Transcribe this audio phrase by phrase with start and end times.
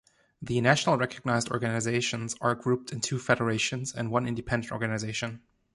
[0.41, 5.43] The national recognized organizations are grouped in two federations and one independent organization.